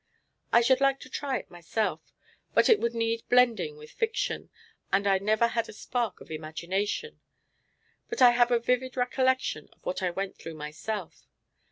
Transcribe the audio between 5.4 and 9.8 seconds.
had a spark of imagination. But I have a vivid recollection